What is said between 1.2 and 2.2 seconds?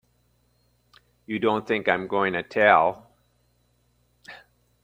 You don't think I'm